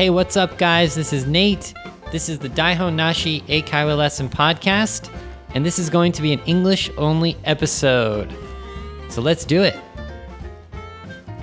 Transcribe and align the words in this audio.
Hey, 0.00 0.08
what's 0.08 0.34
up, 0.34 0.56
guys? 0.56 0.94
This 0.94 1.12
is 1.12 1.26
Nate. 1.26 1.74
This 2.10 2.30
is 2.30 2.38
the 2.38 2.48
Daihon 2.48 2.94
Nashi 2.94 3.42
Eikaiwa 3.42 3.98
Lesson 3.98 4.30
Podcast, 4.30 5.14
and 5.52 5.62
this 5.62 5.78
is 5.78 5.90
going 5.90 6.12
to 6.12 6.22
be 6.22 6.32
an 6.32 6.40
English 6.46 6.90
only 6.96 7.36
episode. 7.44 8.34
So 9.10 9.20
let's 9.20 9.44
do 9.44 9.62
it. 9.62 9.76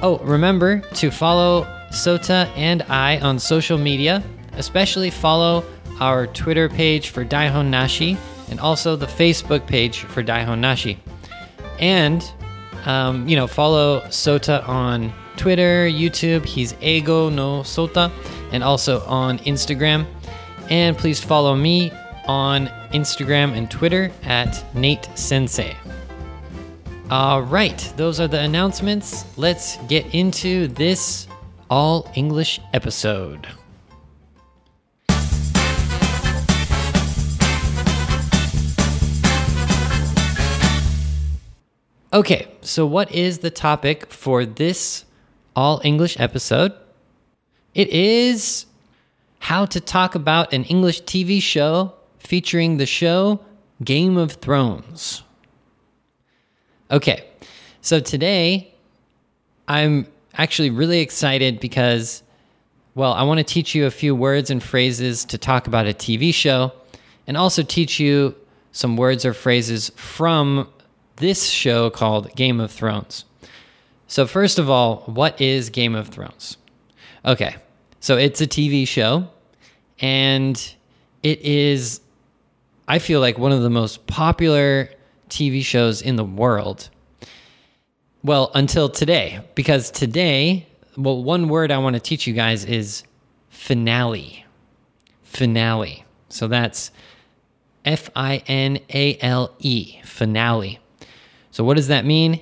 Oh, 0.02 0.18
remember 0.24 0.80
to 0.96 1.12
follow 1.12 1.66
Sota 1.92 2.52
and 2.56 2.82
I 2.90 3.20
on 3.20 3.38
social 3.38 3.78
media, 3.78 4.24
especially 4.54 5.12
follow 5.12 5.64
our 6.00 6.26
Twitter 6.26 6.68
page 6.68 7.10
for 7.10 7.24
Daihon 7.24 7.68
Nashi 7.68 8.18
and 8.50 8.60
also 8.60 8.96
the 8.96 9.06
Facebook 9.06 9.68
page 9.68 10.00
for 10.00 10.24
Daihon 10.24 10.58
Nashi. 10.58 10.98
And, 11.78 12.28
um, 12.88 13.28
you 13.28 13.36
know, 13.36 13.46
follow 13.46 14.02
Sota 14.08 14.68
on 14.68 15.14
Twitter, 15.36 15.88
YouTube. 15.88 16.44
He's 16.44 16.74
Eigo 16.74 17.32
no 17.32 17.60
Sota, 17.60 18.12
and 18.52 18.64
also 18.64 19.02
on 19.06 19.40
Instagram. 19.40 20.06
And 20.70 20.98
please 20.98 21.24
follow 21.24 21.56
me 21.56 21.92
on 22.28 22.68
Instagram 22.94 23.56
and 23.58 23.70
Twitter 23.72 24.12
at 24.24 24.64
Nate 24.76 25.08
Sensei. 25.16 25.76
All 27.10 27.42
right, 27.42 27.94
those 27.96 28.20
are 28.20 28.28
the 28.28 28.42
announcements. 28.42 29.26
Let's 29.38 29.78
get 29.88 30.14
into 30.14 30.68
this 30.68 31.28
all 31.70 32.12
English 32.16 32.60
episode. 32.74 33.48
Okay, 42.14 42.48
so 42.62 42.86
what 42.86 43.12
is 43.12 43.40
the 43.40 43.52
topic 43.52 44.12
for 44.12 44.46
this 44.46 45.06
all 45.56 45.82
English 45.84 46.20
episode? 46.20 46.74
It 47.78 47.90
is 47.90 48.66
how 49.38 49.68
to 49.68 49.80
talk 49.80 50.16
about 50.16 50.52
an 50.52 50.64
English 50.64 51.04
TV 51.04 51.40
show 51.40 51.94
featuring 52.18 52.78
the 52.78 52.88
show 52.88 53.40
Game 53.84 54.18
of 54.18 54.32
Thrones. 54.32 55.22
Okay, 56.90 57.24
so 57.82 58.00
today 58.00 58.74
I'm 59.68 60.08
actually 60.34 60.72
really 60.72 61.02
excited 61.02 61.60
because, 61.60 62.24
well, 62.96 63.14
I 63.14 63.22
want 63.22 63.38
to 63.38 63.44
teach 63.44 63.76
you 63.76 63.86
a 63.86 63.92
few 63.92 64.16
words 64.16 64.50
and 64.50 64.64
phrases 64.64 65.24
to 65.26 65.38
talk 65.38 65.68
about 65.68 65.86
a 65.86 65.94
TV 65.94 66.34
show 66.34 66.74
and 67.28 67.38
also 67.38 67.62
teach 67.62 68.00
you 68.00 68.34
some 68.72 68.98
words 68.98 69.24
or 69.24 69.36
phrases 69.36 69.92
from 69.96 70.68
this 71.18 71.48
show 71.48 71.92
called 71.92 72.36
Game 72.36 72.60
of 72.60 72.72
Thrones. 72.72 73.26
So, 74.08 74.26
first 74.26 74.58
of 74.58 74.68
all, 74.68 75.04
what 75.06 75.40
is 75.40 75.70
Game 75.70 75.94
of 75.94 76.08
Thrones? 76.08 76.58
Okay, 77.24 77.58
so 78.00 78.18
it's 78.18 78.42
a 78.42 78.48
TV 78.48 78.88
show, 78.88 79.30
and 80.00 80.76
it 81.24 81.42
is, 81.42 82.02
I 82.88 83.00
feel 83.00 83.20
like, 83.20 83.38
one 83.38 83.52
of 83.52 83.62
the 83.62 83.70
most 83.70 84.08
popular 84.08 84.90
TV 85.30 85.64
shows 85.64 86.02
in 86.02 86.16
the 86.16 86.24
world. 86.24 86.90
Well, 88.24 88.52
until 88.54 88.90
today, 88.90 89.42
because 89.56 89.92
today, 89.92 90.68
well, 90.96 91.24
one 91.24 91.50
word 91.50 91.72
I 91.72 91.78
want 91.78 91.96
to 91.96 92.00
teach 92.00 92.28
you 92.28 92.34
guys 92.34 92.66
is 92.66 93.04
finale. 93.50 94.46
Finale. 95.24 96.06
So 96.30 96.48
that's 96.48 96.92
F 97.86 98.10
I 98.16 98.44
N 98.48 98.80
A 98.94 99.18
L 99.20 99.56
E, 99.60 100.00
finale. 100.04 100.80
So, 101.52 101.64
what 101.64 101.78
does 101.78 101.88
that 101.88 102.06
mean? 102.06 102.42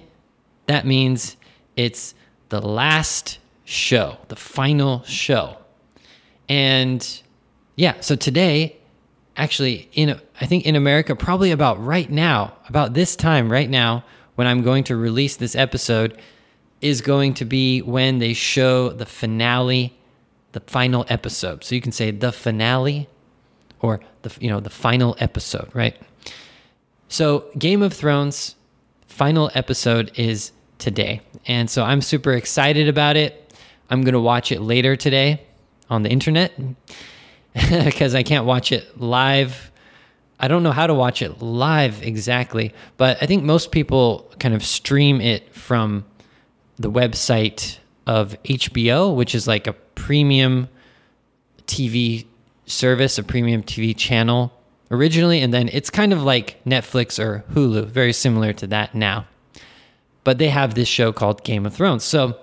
That 0.66 0.86
means 0.88 1.38
it's 1.75 2.16
the 2.50 2.62
last 2.62 3.38
show, 3.66 4.17
the 4.30 4.35
final 4.35 5.03
show. 5.03 5.58
And 6.47 7.21
yeah, 7.75 8.00
so 8.00 8.16
today, 8.16 8.78
actually, 9.35 9.90
in 9.94 10.19
I 10.40 10.45
think 10.45 10.66
in 10.66 10.75
America, 10.75 11.16
probably 11.16 11.51
about 11.51 11.84
right 11.84 12.09
now, 12.09 12.53
about 12.69 12.94
this 12.94 13.16
time 13.16 13.51
right 13.51 13.69
now, 13.69 14.06
when 14.35 14.47
I'm 14.47 14.62
going 14.62 14.84
to 14.85 14.95
release 14.95 15.35
this 15.35 15.56
episode, 15.56 16.17
is 16.81 17.01
going 17.01 17.34
to 17.35 17.45
be 17.45 17.81
when 17.81 18.19
they 18.19 18.34
show 18.34 18.90
the 18.90 19.06
finale, 19.06 19.97
the 20.51 20.59
final 20.61 21.06
episode. 21.09 21.63
So 21.63 21.75
you 21.75 21.81
can 21.81 21.91
say 21.91 22.11
the 22.11 22.31
finale 22.31 23.09
or 23.81 24.00
the 24.22 24.35
you 24.40 24.50
know 24.50 24.59
the 24.59 24.69
final 24.69 25.16
episode, 25.19 25.69
right? 25.73 26.00
So 27.07 27.45
Game 27.57 27.81
of 27.81 27.94
Thrones 27.94 28.56
final 29.07 29.50
episode 29.53 30.11
is 30.16 30.51
today. 30.78 31.22
And 31.47 31.69
so 31.69 31.84
I'm 31.84 32.01
super 32.01 32.34
excited 32.34 32.90
about 32.90 33.16
it. 33.16 33.44
I'm 33.90 34.01
going 34.01 34.13
to 34.13 34.19
watch 34.19 34.51
it 34.51 34.62
later 34.62 34.96
today 34.96 35.41
on 35.90 36.03
the 36.03 36.09
internet 36.09 36.53
because 37.53 38.16
I 38.16 38.23
can't 38.23 38.46
watch 38.46 38.72
it 38.72 39.00
live. 39.00 39.72
I 40.40 40.47
don't 40.47 40.63
know 40.63 40.72
how 40.72 40.88
to 40.88 40.94
watch 40.94 41.22
it 41.22 41.41
live 41.41 42.03
exactly, 42.03 42.73
but 42.97 43.18
I 43.22 43.25
think 43.25 43.44
most 43.44 43.72
people 43.72 44.31
kind 44.40 44.53
of 44.53 44.63
stream 44.66 45.22
it 45.22 45.53
from 45.53 46.06
the 46.78 46.91
website 46.91 47.78
of 48.06 48.35
HBO, 48.44 49.16
which 49.16 49.34
is 49.34 49.47
like 49.47 49.68
a 49.68 49.73
premium 49.73 50.67
TV 51.67 52.25
service, 52.66 53.17
a 53.17 53.23
premium 53.23 53.63
TV 53.63 53.96
channel 53.96 54.52
originally, 54.91 55.41
and 55.41 55.53
then 55.53 55.69
it's 55.72 55.90
kind 55.90 56.13
of 56.13 56.23
like 56.23 56.63
Netflix 56.66 57.23
or 57.23 57.44
Hulu, 57.53 57.88
very 57.88 58.13
similar 58.13 58.53
to 58.53 58.67
that 58.67 58.94
now. 58.94 59.25
But 60.23 60.38
they 60.38 60.50
have 60.50 60.73
this 60.75 60.88
show 60.88 61.12
called 61.12 61.44
Game 61.44 61.66
of 61.66 61.73
Thrones. 61.73 62.03
So 62.03 62.38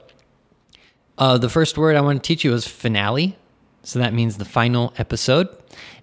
uh, 1.18 1.38
the 1.38 1.48
first 1.48 1.78
word 1.78 1.96
I 1.96 2.00
want 2.00 2.22
to 2.22 2.26
teach 2.26 2.44
you 2.44 2.52
is 2.52 2.66
finale. 2.66 3.36
So 3.82 3.98
that 3.98 4.14
means 4.14 4.38
the 4.38 4.44
final 4.44 4.92
episode. 4.96 5.48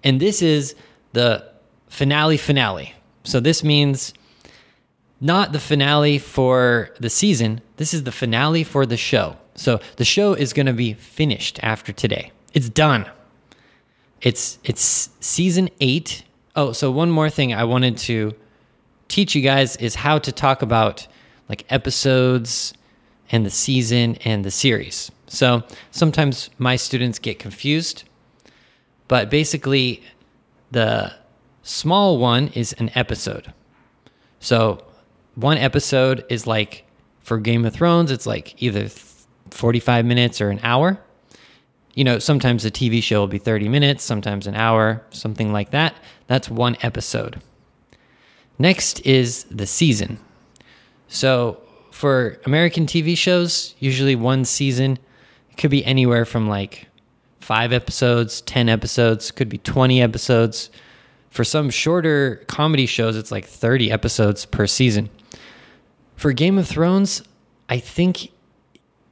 And 0.04 0.20
this 0.20 0.42
is 0.42 0.74
the 1.12 1.46
finale 1.88 2.36
finale. 2.36 2.94
So 3.24 3.40
this 3.40 3.64
means 3.64 4.14
not 5.20 5.52
the 5.52 5.60
finale 5.60 6.18
for 6.18 6.90
the 6.98 7.10
season, 7.10 7.60
this 7.76 7.92
is 7.92 8.04
the 8.04 8.12
finale 8.12 8.64
for 8.64 8.86
the 8.86 8.96
show. 8.96 9.36
So 9.54 9.80
the 9.96 10.04
show 10.04 10.32
is 10.32 10.52
going 10.52 10.66
to 10.66 10.72
be 10.72 10.94
finished 10.94 11.60
after 11.62 11.92
today. 11.92 12.32
It's 12.54 12.68
done. 12.68 13.06
It's 14.22 14.58
it's 14.64 15.10
season 15.20 15.68
8 15.80 16.24
Oh, 16.56 16.72
so 16.72 16.90
one 16.90 17.10
more 17.10 17.30
thing 17.30 17.54
I 17.54 17.64
wanted 17.64 17.96
to 17.98 18.34
teach 19.08 19.34
you 19.34 19.42
guys 19.42 19.76
is 19.76 19.94
how 19.94 20.18
to 20.18 20.32
talk 20.32 20.62
about 20.62 21.06
like 21.48 21.64
episodes 21.70 22.74
and 23.32 23.44
the 23.44 23.50
season 23.50 24.16
and 24.24 24.44
the 24.44 24.50
series. 24.50 25.10
So 25.26 25.62
sometimes 25.90 26.50
my 26.58 26.76
students 26.76 27.18
get 27.18 27.38
confused, 27.38 28.04
but 29.08 29.30
basically, 29.30 30.02
the 30.70 31.12
small 31.62 32.18
one 32.18 32.48
is 32.48 32.72
an 32.74 32.90
episode. 32.94 33.52
So 34.38 34.84
one 35.34 35.58
episode 35.58 36.24
is 36.28 36.46
like 36.46 36.84
for 37.20 37.38
Game 37.38 37.64
of 37.64 37.74
Thrones, 37.74 38.10
it's 38.10 38.26
like 38.26 38.60
either 38.62 38.88
45 39.50 40.04
minutes 40.04 40.40
or 40.40 40.50
an 40.50 40.60
hour 40.62 41.00
you 41.94 42.04
know, 42.04 42.18
sometimes 42.18 42.64
a 42.64 42.70
TV 42.70 43.02
show 43.02 43.20
will 43.20 43.26
be 43.26 43.38
30 43.38 43.68
minutes, 43.68 44.04
sometimes 44.04 44.46
an 44.46 44.54
hour, 44.54 45.02
something 45.10 45.52
like 45.52 45.70
that. 45.70 45.94
That's 46.28 46.48
one 46.48 46.76
episode. 46.82 47.42
Next 48.58 49.04
is 49.04 49.44
the 49.44 49.66
season. 49.66 50.18
So 51.08 51.60
for 51.90 52.38
American 52.44 52.86
TV 52.86 53.16
shows, 53.16 53.74
usually 53.78 54.14
one 54.14 54.44
season 54.44 54.98
it 55.50 55.56
could 55.56 55.70
be 55.70 55.84
anywhere 55.84 56.24
from 56.24 56.48
like 56.48 56.86
five 57.40 57.72
episodes, 57.72 58.40
10 58.42 58.68
episodes, 58.68 59.30
could 59.30 59.48
be 59.48 59.58
20 59.58 60.00
episodes. 60.00 60.70
For 61.30 61.44
some 61.44 61.70
shorter 61.70 62.44
comedy 62.46 62.86
shows, 62.86 63.16
it's 63.16 63.32
like 63.32 63.44
30 63.44 63.90
episodes 63.90 64.46
per 64.46 64.66
season. 64.66 65.10
For 66.16 66.32
Game 66.32 66.58
of 66.58 66.68
Thrones, 66.68 67.22
I 67.68 67.78
think 67.78 68.30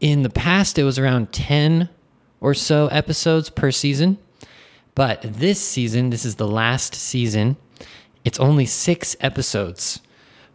in 0.00 0.22
the 0.22 0.30
past 0.30 0.78
it 0.78 0.84
was 0.84 0.98
around 0.98 1.32
10 1.32 1.88
or 2.40 2.54
so 2.54 2.86
episodes 2.88 3.50
per 3.50 3.70
season. 3.70 4.19
But 4.94 5.22
this 5.22 5.60
season, 5.60 6.10
this 6.10 6.25
is 6.25 6.36
the 6.36 6.48
last 6.48 6.94
season, 6.94 7.56
it's 8.25 8.40
only 8.40 8.66
six 8.66 9.16
episodes. 9.20 10.00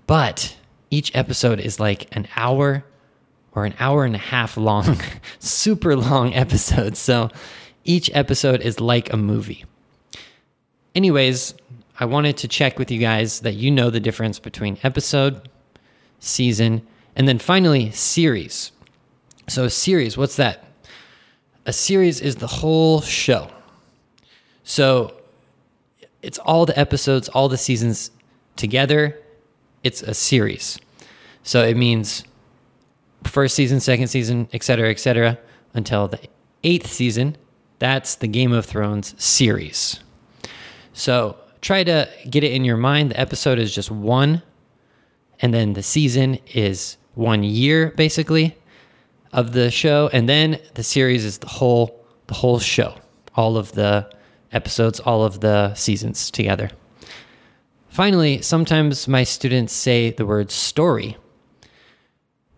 But 0.06 0.58
each 0.94 1.16
episode 1.16 1.60
is 1.60 1.80
like 1.80 2.14
an 2.16 2.28
hour 2.36 2.84
or 3.54 3.66
an 3.66 3.74
hour 3.80 4.06
and 4.06 4.16
a 4.16 4.20
half 4.20 4.58
long, 4.58 4.98
super 5.40 5.96
long 5.96 6.34
episodes. 6.34 7.00
So 7.00 7.30
each 7.84 8.10
episode 8.14 8.62
is 8.62 8.80
like 8.80 9.12
a 9.12 9.18
movie. 9.18 9.66
Anyways, 10.96 11.54
I 12.00 12.06
wanted 12.06 12.38
to 12.38 12.48
check 12.48 12.80
with 12.80 12.92
you 12.92 13.00
guys 13.00 13.42
that 13.42 13.54
you 13.54 13.72
know 13.72 13.90
the 13.90 14.00
difference 14.00 14.40
between 14.40 14.78
episode, 14.84 15.50
season, 16.20 16.86
and 17.16 17.28
then 17.28 17.40
finally 17.40 17.92
series. 17.92 18.72
So, 19.48 19.66
a 19.66 19.70
series, 19.70 20.18
what's 20.18 20.38
that? 20.38 20.64
a 21.66 21.74
series 21.74 22.22
is 22.22 22.38
the 22.38 22.48
whole 22.48 23.02
show. 23.02 23.50
So 24.64 25.14
it's 26.22 26.38
all 26.40 26.66
the 26.66 26.78
episodes, 26.78 27.30
all 27.30 27.50
the 27.50 27.58
seasons 27.58 28.12
together. 28.56 29.20
It's 29.84 30.02
a 30.02 30.14
series. 30.14 30.80
So 31.44 31.64
it 31.64 31.76
means 31.76 32.24
first 33.26 33.56
season, 33.56 33.80
second 33.80 34.08
season, 34.08 34.48
etc., 34.54 34.90
etc., 34.90 35.38
until 35.74 36.08
the 36.08 36.20
eighth 36.64 36.88
season. 36.88 37.38
That's 37.80 38.16
the 38.16 38.28
Game 38.28 38.54
of 38.54 38.66
Thrones 38.66 39.14
series. 39.22 40.00
So 40.94 41.38
try 41.62 41.84
to 41.84 42.10
get 42.30 42.44
it 42.44 42.54
in 42.54 42.64
your 42.64 42.78
mind. 42.78 43.12
The 43.12 43.20
episode 43.20 43.60
is 43.60 43.74
just 43.74 43.92
one, 43.92 44.42
and 45.42 45.54
then 45.54 45.74
the 45.74 45.84
season 45.84 46.40
is 46.54 46.98
one 47.16 47.44
year 47.44 47.92
basically 47.98 48.56
of 49.34 49.52
the 49.52 49.70
show, 49.72 50.10
and 50.14 50.30
then 50.30 50.60
the 50.76 50.84
series 50.84 51.26
is 51.26 51.40
the 51.40 51.48
whole 51.48 52.00
the 52.28 52.34
whole 52.34 52.60
show, 52.60 52.96
all 53.36 53.58
of 53.58 53.74
the 53.74 54.10
episodes, 54.54 55.00
all 55.02 55.26
of 55.26 55.42
the 55.42 55.74
seasons 55.74 56.32
together. 56.32 56.70
Finally, 57.94 58.42
sometimes 58.42 59.08
my 59.08 59.24
students 59.24 59.72
say 59.72 60.10
the 60.10 60.26
word 60.26 60.50
story. 60.50 61.16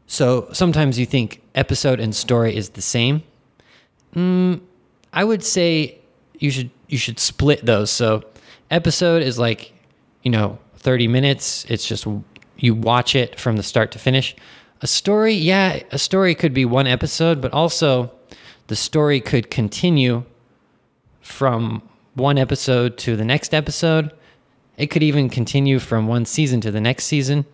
So 0.07 0.47
sometimes 0.53 0.97
you 0.97 1.05
think 1.05 1.41
episode 1.55 1.99
and 1.99 2.15
story 2.15 2.55
is 2.55 2.69
the 2.69 2.81
same. 2.81 3.21
Mm, 4.15 4.61
I 5.11 5.25
would 5.25 5.43
say 5.43 5.99
you 6.39 6.51
should 6.51 6.69
you 6.87 6.97
should 6.97 7.19
split 7.19 7.65
those. 7.65 7.91
So 7.91 8.23
episode 8.71 9.23
is 9.23 9.37
like, 9.37 9.73
you 10.23 10.31
know, 10.31 10.57
30 10.77 11.09
minutes. 11.09 11.65
It's 11.67 11.85
just 11.85 12.07
you 12.55 12.73
watch 12.73 13.13
it 13.13 13.37
from 13.37 13.57
the 13.57 13.63
start 13.63 13.91
to 13.91 13.99
finish. 13.99 14.37
A 14.81 14.87
story, 14.87 15.33
yeah, 15.33 15.81
a 15.91 15.99
story 15.99 16.33
could 16.33 16.53
be 16.53 16.63
one 16.63 16.87
episode, 16.87 17.41
but 17.41 17.51
also 17.51 18.09
the 18.67 18.75
story 18.77 19.19
could 19.19 19.51
continue 19.51 20.23
from 21.19 21.81
one 22.13 22.37
episode 22.37 22.97
to 22.99 23.17
the 23.17 23.25
next 23.25 23.53
episode. 23.53 24.13
It 24.77 24.87
could 24.87 25.03
even 25.03 25.29
continue 25.29 25.79
from 25.79 26.07
one 26.07 26.25
season 26.25 26.61
to 26.61 26.71
the 26.71 26.81
next 26.81 27.05
season. 27.05 27.45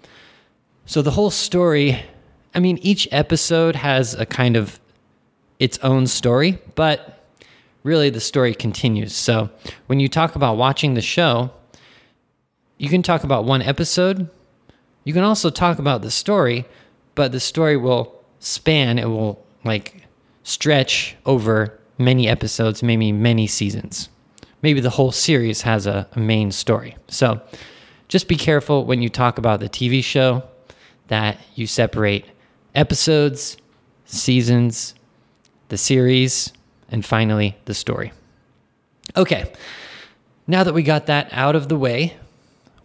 So 0.85 1.01
the 1.01 1.11
whole 1.11 1.29
story, 1.29 2.03
I 2.55 2.59
mean, 2.59 2.79
each 2.81 3.07
episode 3.11 3.75
has 3.75 4.13
a 4.13 4.25
kind 4.25 4.55
of 4.55 4.79
its 5.59 5.77
own 5.79 6.07
story, 6.07 6.59
but 6.75 7.23
really 7.83 8.09
the 8.09 8.19
story 8.19 8.53
continues. 8.53 9.15
So 9.15 9.49
when 9.87 9.99
you 9.99 10.07
talk 10.07 10.35
about 10.35 10.57
watching 10.57 10.95
the 10.95 11.01
show, 11.01 11.51
you 12.77 12.89
can 12.89 13.03
talk 13.03 13.23
about 13.23 13.45
one 13.45 13.61
episode. 13.61 14.29
You 15.03 15.13
can 15.13 15.23
also 15.23 15.49
talk 15.49 15.77
about 15.77 16.01
the 16.01 16.11
story, 16.11 16.65
but 17.13 17.31
the 17.31 17.39
story 17.39 17.77
will 17.77 18.19
span, 18.39 18.97
it 18.97 19.05
will 19.05 19.43
like 19.63 20.03
stretch 20.43 21.15
over 21.25 21.79
many 21.99 22.27
episodes, 22.27 22.81
maybe 22.81 23.11
many 23.11 23.45
seasons. 23.45 24.09
Maybe 24.61 24.79
the 24.79 24.89
whole 24.89 25.11
series 25.11 25.61
has 25.61 25.87
a, 25.87 26.07
a 26.13 26.19
main 26.19 26.51
story. 26.51 26.95
So 27.07 27.41
just 28.07 28.27
be 28.27 28.35
careful 28.35 28.85
when 28.85 29.01
you 29.01 29.09
talk 29.09 29.37
about 29.37 29.59
the 29.59 29.69
TV 29.69 30.03
show 30.03 30.43
that 31.07 31.37
you 31.55 31.67
separate 31.67 32.25
episodes, 32.75 33.57
seasons, 34.05 34.95
the 35.69 35.77
series, 35.77 36.53
and 36.89 37.05
finally 37.05 37.57
the 37.65 37.73
story. 37.73 38.11
Okay, 39.15 39.51
now 40.47 40.63
that 40.63 40.73
we 40.73 40.83
got 40.83 41.07
that 41.07 41.29
out 41.31 41.55
of 41.55 41.69
the 41.69 41.77
way, 41.77 42.15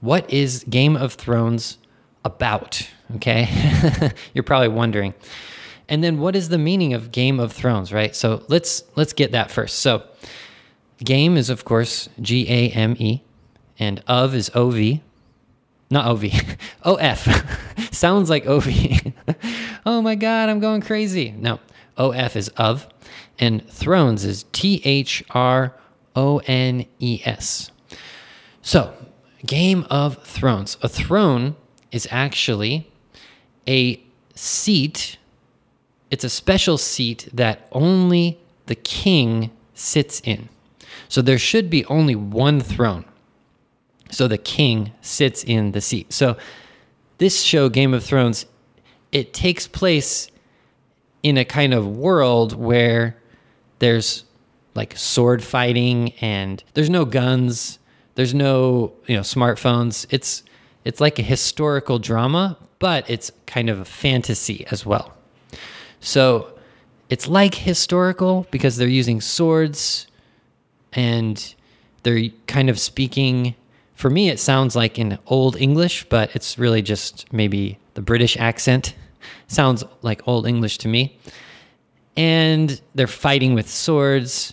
what 0.01 0.31
is 0.31 0.65
Game 0.65 0.97
of 0.97 1.15
Thrones 1.15 1.79
about? 2.25 2.89
Okay, 3.17 3.49
you're 4.35 4.45
probably 4.45 4.69
wondering. 4.69 5.15
And 5.89 6.03
then 6.03 6.19
what 6.19 6.35
is 6.35 6.49
the 6.49 6.59
meaning 6.59 6.95
of 6.95 7.13
Game 7.13 7.39
of 7.39 7.53
Thrones, 7.53 7.93
right? 7.93 8.15
So 8.15 8.45
let's 8.49 8.83
let's 8.97 9.13
get 9.13 9.33
that 9.33 9.51
first. 9.51 9.79
So 9.81 10.03
game 11.05 11.37
is 11.37 11.51
of 11.51 11.65
course 11.65 12.09
G 12.21 12.47
A 12.49 12.71
M 12.71 12.97
E 12.99 13.23
and 13.79 14.03
of 14.07 14.35
is 14.35 14.51
O 14.55 14.71
V. 14.71 15.03
Not 15.91 16.07
O 16.07 16.17
V. 16.17 16.33
O 16.85 16.97
F. 16.97 17.93
Sounds 17.93 18.31
like 18.31 18.47
O 18.47 18.61
V. 18.61 19.15
oh 19.87 20.03
my 20.03 20.15
god, 20.15 20.49
I'm 20.49 20.61
going 20.61 20.81
crazy. 20.81 21.33
No. 21.33 21.61
O 21.97 22.11
F 22.11 22.37
is 22.37 22.49
of 22.51 22.87
and 23.39 23.69
thrones 23.71 24.25
is 24.25 24.45
T 24.53 24.81
H 24.85 25.25
R 25.31 25.75
O 26.15 26.39
N 26.47 26.87
E 26.99 27.21
S. 27.25 27.71
So, 28.63 28.95
Game 29.45 29.87
of 29.91 30.23
Thrones. 30.25 30.77
A 30.83 30.89
throne 30.89 31.57
is 31.93 32.09
actually 32.11 32.91
a 33.69 34.03
seat 34.35 35.19
it's 36.11 36.25
a 36.25 36.31
special 36.31 36.79
seat 36.79 37.29
that 37.33 37.67
only 37.73 38.39
the 38.67 38.75
king 38.75 39.51
sits 39.75 40.21
in. 40.21 40.49
So 41.09 41.23
there 41.23 41.39
should 41.39 41.71
be 41.71 41.85
only 41.87 42.15
one 42.15 42.61
throne. 42.61 43.05
So 44.11 44.29
the 44.29 44.39
king 44.39 44.93
sits 45.01 45.43
in 45.45 45.73
the 45.73 45.81
seat. 45.81 46.13
So 46.13 46.37
this 47.19 47.43
show, 47.43 47.69
Game 47.69 47.95
of 47.95 48.05
Thrones, 48.05 48.47
it 49.13 49.33
takes 49.33 49.67
place 49.67 50.31
in 51.23 51.39
a 51.39 51.45
kind 51.45 51.75
of 51.75 51.87
world 51.89 52.53
where 52.53 53.17
there's 53.79 54.25
like 54.75 54.97
sword 54.97 55.43
fighting 55.43 56.13
and 56.21 56.63
there's 56.75 56.91
no 56.91 57.05
guns, 57.05 57.79
there's 58.15 58.35
no, 58.35 58.93
you 59.07 59.17
know, 59.17 59.23
smartphones. 59.23 60.07
It's 60.11 60.43
it's 60.85 61.01
like 61.01 61.19
a 61.19 61.23
historical 61.23 61.99
drama, 61.99 62.57
but 62.79 63.09
it's 63.11 63.33
kind 63.47 63.69
of 63.69 63.81
a 63.81 63.85
fantasy 63.85 64.65
as 64.71 64.87
well. 64.87 65.15
So 66.01 66.57
it's 67.09 67.27
like 67.27 67.55
historical 67.55 68.47
because 68.51 68.77
they're 68.77 68.87
using 68.87 69.21
swords 69.21 70.07
and 70.97 71.55
they're 72.03 72.31
kind 72.49 72.69
of 72.69 72.81
speaking. 72.81 73.55
For 73.95 74.11
me, 74.11 74.29
it 74.29 74.41
sounds 74.41 74.75
like 74.75 74.99
in 74.99 75.19
Old 75.27 75.57
English, 75.57 76.09
but 76.09 76.35
it's 76.35 76.59
really 76.59 76.83
just 76.83 77.33
maybe 77.33 77.79
the 77.95 78.03
British 78.03 78.37
accent. 78.37 78.95
Sounds 79.49 79.85
like 80.03 80.27
Old 80.27 80.47
English 80.47 80.79
to 80.79 80.89
me. 80.89 81.19
And 82.17 82.81
they're 82.95 83.07
fighting 83.07 83.55
with 83.55 83.71
swords. 83.71 84.53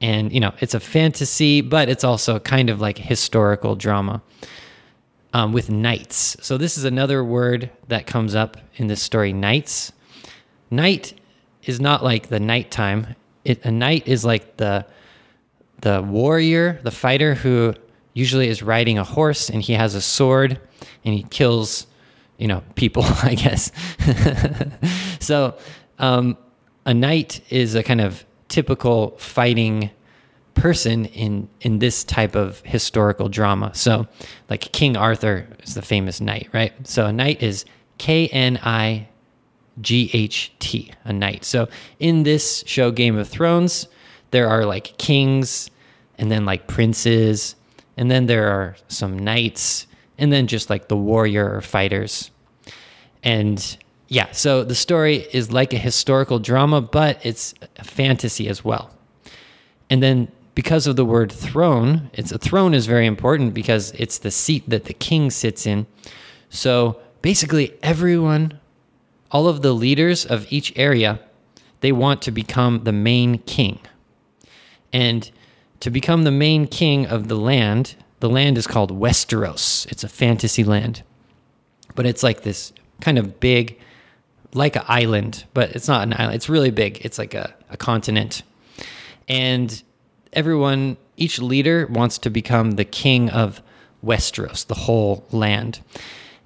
And, 0.00 0.32
you 0.32 0.40
know, 0.40 0.54
it's 0.60 0.74
a 0.74 0.80
fantasy, 0.80 1.60
but 1.60 1.88
it's 1.88 2.04
also 2.04 2.38
kind 2.38 2.70
of 2.70 2.80
like 2.80 2.98
historical 2.98 3.74
drama 3.74 4.22
um, 5.32 5.52
with 5.52 5.70
knights. 5.70 6.36
So, 6.40 6.56
this 6.56 6.78
is 6.78 6.84
another 6.84 7.24
word 7.24 7.70
that 7.88 8.06
comes 8.06 8.34
up 8.34 8.56
in 8.76 8.86
this 8.86 9.02
story 9.02 9.32
knights. 9.32 9.92
Night 10.70 11.14
is 11.64 11.80
not 11.80 12.04
like 12.04 12.28
the 12.28 12.38
nighttime. 12.38 13.16
It, 13.44 13.64
a 13.64 13.70
knight 13.70 14.06
is 14.06 14.24
like 14.24 14.56
the 14.56 14.86
the 15.80 16.02
warrior, 16.02 16.80
the 16.82 16.90
fighter 16.90 17.34
who 17.34 17.74
usually 18.14 18.48
is 18.48 18.62
riding 18.62 18.98
a 18.98 19.04
horse 19.04 19.48
and 19.48 19.62
he 19.62 19.74
has 19.74 19.94
a 19.94 20.00
sword 20.00 20.60
and 21.04 21.14
he 21.14 21.22
kills, 21.24 21.86
you 22.36 22.48
know, 22.48 22.62
people. 22.74 23.04
I 23.22 23.34
guess. 23.34 23.70
so, 25.20 25.56
um, 25.98 26.36
a 26.84 26.94
knight 26.94 27.40
is 27.50 27.74
a 27.74 27.82
kind 27.82 28.00
of 28.00 28.24
typical 28.48 29.16
fighting 29.18 29.90
person 30.54 31.04
in 31.06 31.48
in 31.60 31.78
this 31.78 32.02
type 32.02 32.34
of 32.34 32.60
historical 32.64 33.28
drama. 33.28 33.74
So, 33.74 34.06
like 34.50 34.60
King 34.72 34.96
Arthur 34.96 35.46
is 35.62 35.74
the 35.74 35.82
famous 35.82 36.20
knight, 36.20 36.48
right? 36.52 36.72
So, 36.86 37.06
a 37.06 37.12
knight 37.12 37.42
is 37.42 37.64
K 37.98 38.28
N 38.28 38.58
I 38.62 39.08
G 39.80 40.10
H 40.12 40.52
T, 40.58 40.92
a 41.04 41.12
knight. 41.12 41.44
So 41.44 41.68
in 41.98 42.22
this 42.22 42.64
show, 42.66 42.90
Game 42.90 43.16
of 43.16 43.28
Thrones, 43.28 43.88
there 44.30 44.48
are 44.48 44.64
like 44.64 44.96
kings 44.98 45.70
and 46.18 46.30
then 46.30 46.44
like 46.44 46.66
princes, 46.66 47.54
and 47.96 48.10
then 48.10 48.26
there 48.26 48.48
are 48.48 48.76
some 48.88 49.18
knights, 49.18 49.86
and 50.18 50.32
then 50.32 50.46
just 50.46 50.68
like 50.68 50.88
the 50.88 50.96
warrior 50.96 51.54
or 51.54 51.60
fighters. 51.60 52.30
And 53.22 53.76
yeah, 54.08 54.30
so 54.32 54.64
the 54.64 54.74
story 54.74 55.26
is 55.32 55.52
like 55.52 55.72
a 55.72 55.78
historical 55.78 56.38
drama, 56.38 56.80
but 56.80 57.24
it's 57.24 57.54
a 57.76 57.84
fantasy 57.84 58.48
as 58.48 58.64
well. 58.64 58.90
And 59.90 60.02
then 60.02 60.30
because 60.54 60.86
of 60.86 60.96
the 60.96 61.04
word 61.04 61.30
throne, 61.30 62.10
it's 62.12 62.32
a 62.32 62.38
throne 62.38 62.74
is 62.74 62.86
very 62.86 63.06
important 63.06 63.54
because 63.54 63.92
it's 63.92 64.18
the 64.18 64.30
seat 64.30 64.68
that 64.68 64.84
the 64.84 64.94
king 64.94 65.30
sits 65.30 65.66
in. 65.66 65.86
So 66.50 67.00
basically 67.22 67.78
everyone 67.82 68.58
all 69.30 69.46
of 69.46 69.62
the 69.62 69.72
leaders 69.72 70.24
of 70.24 70.50
each 70.50 70.72
area, 70.76 71.20
they 71.80 71.92
want 71.92 72.22
to 72.22 72.30
become 72.30 72.84
the 72.84 72.92
main 72.92 73.38
king. 73.38 73.78
And 74.92 75.30
to 75.80 75.90
become 75.90 76.24
the 76.24 76.30
main 76.30 76.66
king 76.66 77.06
of 77.06 77.28
the 77.28 77.36
land, 77.36 77.94
the 78.20 78.28
land 78.28 78.58
is 78.58 78.66
called 78.66 78.98
Westeros. 78.98 79.86
It's 79.92 80.04
a 80.04 80.08
fantasy 80.08 80.64
land. 80.64 81.02
But 81.94 82.06
it's 82.06 82.22
like 82.22 82.42
this 82.42 82.72
kind 83.00 83.18
of 83.18 83.40
big, 83.40 83.78
like 84.54 84.76
an 84.76 84.82
island, 84.88 85.44
but 85.54 85.70
it's 85.72 85.88
not 85.88 86.02
an 86.02 86.14
island. 86.14 86.34
It's 86.34 86.48
really 86.48 86.70
big. 86.70 87.04
It's 87.04 87.18
like 87.18 87.34
a, 87.34 87.54
a 87.70 87.76
continent. 87.76 88.42
And 89.28 89.82
everyone, 90.32 90.96
each 91.16 91.38
leader 91.38 91.86
wants 91.90 92.18
to 92.18 92.30
become 92.30 92.72
the 92.72 92.84
king 92.84 93.30
of 93.30 93.62
Westeros, 94.04 94.66
the 94.66 94.74
whole 94.74 95.26
land. 95.30 95.80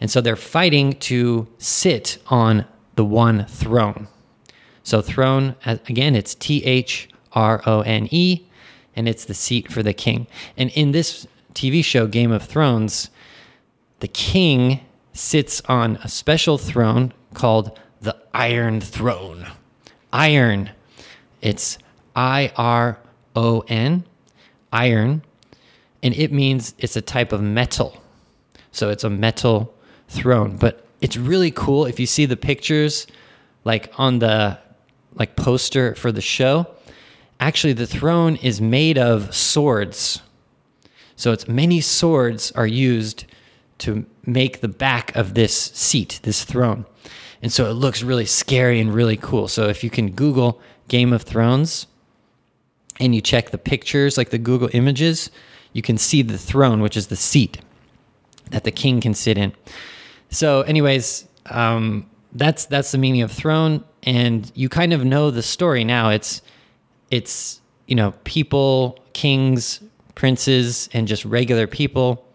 And 0.01 0.11
so 0.11 0.21
they're 0.21 0.37
fighting 0.37 0.95
to 0.95 1.47
sit 1.59 2.19
on 2.27 2.65
the 2.97 3.05
one 3.05 3.47
throne. 3.47 4.09
So, 4.83 5.01
throne, 5.01 5.55
again, 5.65 6.17
it's 6.17 6.35
T 6.35 6.65
H 6.65 7.09
R 7.35 7.63
O 7.67 7.81
N 7.81 8.09
E, 8.11 8.43
and 8.95 9.09
it's 9.09 9.25
the 9.25 9.35
seat 9.35 9.71
for 9.71 9.83
the 9.83 9.93
king. 9.93 10.27
And 10.57 10.71
in 10.71 10.93
this 10.93 11.27
TV 11.55 11.85
show, 11.85 12.07
Game 12.07 12.33
of 12.33 12.43
Thrones, 12.43 13.11
the 14.01 14.09
king 14.09 14.81
sits 15.13 15.61
on 15.69 15.97
a 15.97 16.09
special 16.09 16.59
throne 16.59 17.13
called 17.35 17.79
the 18.01 18.17
Iron 18.35 18.81
Throne. 18.81 19.47
Iron, 20.13 20.71
it's 21.41 21.79
I 22.15 22.53
R 22.57 22.99
O 23.35 23.65
N, 23.69 24.05
iron, 24.73 25.23
and 26.03 26.15
it 26.15 26.33
means 26.33 26.75
it's 26.79 26.97
a 26.97 27.03
type 27.03 27.33
of 27.33 27.41
metal. 27.43 28.03
So 28.73 28.89
it's 28.91 29.05
a 29.05 29.11
metal 29.11 29.75
throne, 30.09 30.57
but 30.57 30.87
it's 31.01 31.17
really 31.17 31.51
cool 31.51 31.87
if 31.87 32.01
you 32.01 32.07
see 32.07 32.27
the 32.27 32.37
pictures 32.37 33.07
like 33.65 33.93
on 33.99 34.19
the 34.19 34.59
like 35.15 35.37
poster 35.37 35.95
for 35.95 36.11
the 36.11 36.21
show. 36.21 36.67
Actually, 37.43 37.73
the 37.73 37.89
throne 37.89 38.37
is 38.37 38.61
made 38.61 38.97
of 38.97 39.35
swords. 39.35 40.23
So 41.17 41.33
it's 41.33 41.49
many 41.49 41.81
swords 41.81 42.53
are 42.53 42.69
used 42.69 43.25
to 43.79 44.07
make 44.25 44.61
the 44.61 44.69
back 44.69 45.17
of 45.17 45.35
this 45.35 45.53
seat, 45.53 46.21
this 46.23 46.45
throne. 46.45 46.87
And 47.43 47.53
so 47.53 47.69
it 47.69 47.73
looks 47.73 48.05
really 48.05 48.27
scary 48.27 48.81
and 48.81 48.95
really 48.95 49.17
cool. 49.17 49.49
So 49.49 49.69
if 49.69 49.83
you 49.83 49.91
can 49.91 50.13
Google 50.13 50.61
Game 50.87 51.13
of 51.13 51.23
Thrones 51.23 51.89
and 53.01 53.13
you 53.13 53.21
check 53.21 53.51
the 53.51 53.59
pictures, 53.59 54.17
like 54.17 54.31
the 54.31 54.39
Google 54.39 54.71
images, 54.73 55.29
you 55.73 55.83
can 55.83 55.99
see 55.99 56.23
the 56.23 56.39
throne, 56.39 56.81
which 56.81 56.97
is 56.97 57.09
the 57.09 57.17
seat 57.17 57.59
that 58.53 58.63
the 58.63 58.71
king 58.71 59.01
can 59.01 59.15
sit 59.15 59.37
in. 59.37 59.53
So, 60.31 60.61
anyways, 60.61 61.27
um, 61.47 62.09
that's 62.35 62.67
that's 62.67 62.93
the 62.93 62.99
meaning 62.99 63.23
of 63.23 63.33
throne, 63.33 63.83
and 64.05 64.53
you 64.55 64.69
kind 64.69 64.93
of 64.93 65.05
know 65.05 65.33
the 65.33 65.43
story 65.43 65.83
now. 65.83 66.11
It's 66.11 66.41
it's 67.13 67.61
you 67.87 67.95
know 67.95 68.13
people, 68.25 68.99
kings, 69.13 69.81
princes, 70.17 70.89
and 70.93 71.07
just 71.07 71.25
regular 71.25 71.69
people, 71.69 72.27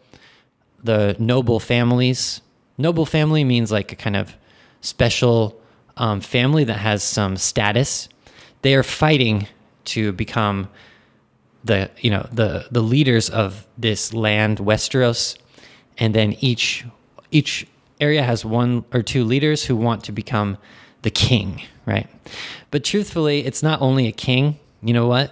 the 0.83 1.17
noble 1.19 1.59
families. 1.59 2.39
Noble 2.77 3.05
family 3.05 3.43
means 3.43 3.71
like 3.71 3.91
a 3.91 3.95
kind 3.95 4.15
of 4.15 4.35
special 4.81 5.59
um, 5.97 6.21
family 6.21 6.63
that 6.63 6.77
has 6.77 7.03
some 7.03 7.35
status. 7.35 8.07
They 8.61 8.75
are 8.75 8.83
fighting 8.83 9.47
to 9.85 10.11
become 10.11 10.69
the 11.63 11.89
you 11.99 12.11
know 12.11 12.29
the 12.31 12.67
the 12.71 12.81
leaders 12.81 13.29
of 13.29 13.67
this 13.77 14.13
land 14.13 14.59
Westeros, 14.59 15.37
and 15.97 16.13
then 16.13 16.33
each 16.39 16.85
each 17.31 17.67
area 17.99 18.21
has 18.21 18.45
one 18.45 18.85
or 18.93 19.01
two 19.01 19.23
leaders 19.23 19.65
who 19.65 19.75
want 19.75 20.03
to 20.03 20.11
become 20.11 20.57
the 21.01 21.09
king, 21.09 21.63
right? 21.87 22.07
But 22.69 22.83
truthfully, 22.83 23.43
it's 23.43 23.63
not 23.63 23.81
only 23.81 24.07
a 24.07 24.11
king. 24.11 24.59
You 24.81 24.93
know 24.93 25.07
what? 25.07 25.31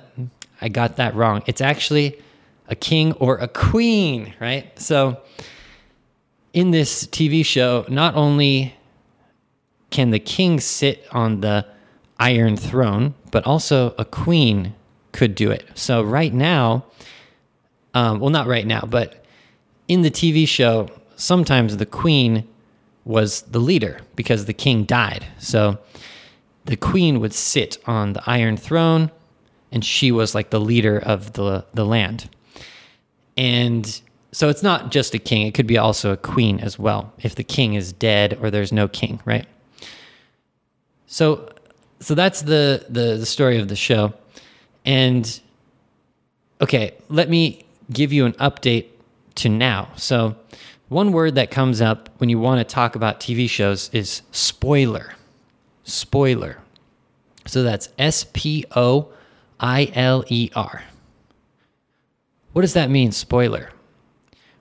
I 0.61 0.69
got 0.69 0.97
that 0.97 1.15
wrong. 1.15 1.43
It's 1.45 1.61
actually 1.61 2.21
a 2.67 2.75
king 2.75 3.13
or 3.13 3.37
a 3.37 3.47
queen, 3.47 4.33
right? 4.39 4.77
So 4.79 5.21
in 6.53 6.71
this 6.71 7.05
TV 7.05 7.45
show, 7.45 7.85
not 7.89 8.15
only 8.15 8.75
can 9.89 10.11
the 10.11 10.19
king 10.19 10.59
sit 10.59 11.05
on 11.11 11.41
the 11.41 11.65
iron 12.19 12.57
throne, 12.57 13.13
but 13.31 13.45
also 13.45 13.93
a 13.97 14.05
queen 14.05 14.73
could 15.11 15.35
do 15.35 15.51
it. 15.51 15.65
So 15.75 16.01
right 16.01 16.33
now, 16.33 16.85
um, 17.93 18.19
well, 18.19 18.29
not 18.29 18.47
right 18.47 18.65
now, 18.65 18.81
but 18.87 19.25
in 19.87 20.01
the 20.01 20.11
TV 20.11 20.47
show, 20.47 20.89
sometimes 21.15 21.77
the 21.77 21.85
queen 21.85 22.47
was 23.05 23.43
the 23.43 23.59
leader 23.59 23.99
because 24.15 24.45
the 24.45 24.53
king 24.53 24.83
died. 24.83 25.25
So 25.37 25.77
the 26.65 26.75
queen 26.75 27.19
would 27.19 27.33
sit 27.33 27.77
on 27.85 28.13
the 28.13 28.23
iron 28.25 28.57
throne 28.57 29.11
and 29.75 29.83
she 29.83 30.09
was 30.11 30.33
like 30.33 30.49
the 30.49 30.59
leader 30.59 30.97
of 30.97 31.33
the, 31.33 31.65
the 31.73 31.85
land. 31.85 32.29
And 33.37 34.01
so 34.31 34.47
it's 34.47 34.63
not 34.63 34.89
just 34.89 35.13
a 35.13 35.19
king, 35.19 35.45
it 35.45 35.53
could 35.53 35.67
be 35.67 35.77
also 35.77 36.13
a 36.13 36.17
queen 36.17 36.61
as 36.61 36.79
well 36.79 37.13
if 37.19 37.35
the 37.35 37.43
king 37.43 37.73
is 37.73 37.91
dead 37.91 38.39
or 38.41 38.49
there's 38.49 38.71
no 38.71 38.87
king, 38.87 39.21
right? 39.25 39.45
So 41.07 41.49
so 41.99 42.15
that's 42.15 42.41
the, 42.41 42.85
the 42.89 43.17
the 43.17 43.25
story 43.25 43.59
of 43.59 43.67
the 43.67 43.75
show. 43.75 44.13
And 44.85 45.39
okay, 46.61 46.93
let 47.09 47.29
me 47.29 47.65
give 47.91 48.13
you 48.13 48.25
an 48.25 48.33
update 48.33 48.87
to 49.35 49.49
now. 49.49 49.89
So 49.95 50.35
one 50.87 51.11
word 51.11 51.35
that 51.35 51.51
comes 51.51 51.81
up 51.81 52.09
when 52.17 52.29
you 52.29 52.39
want 52.39 52.65
to 52.65 52.73
talk 52.73 52.95
about 52.95 53.19
TV 53.19 53.49
shows 53.49 53.89
is 53.91 54.21
spoiler. 54.31 55.13
Spoiler. 55.83 56.59
So 57.45 57.63
that's 57.63 57.89
S 57.97 58.25
P 58.31 58.65
O 58.75 59.09
I 59.65 59.91
L 59.95 60.23
E 60.27 60.51
R. 60.55 60.83
What 62.53 62.61
does 62.61 62.73
that 62.73 62.91
mean, 62.91 63.11
spoiler? 63.11 63.71